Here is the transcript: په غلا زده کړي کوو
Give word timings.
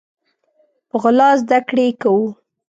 په 0.89 0.95
غلا 1.01 1.29
زده 1.41 1.59
کړي 1.69 1.87
کوو 2.01 2.27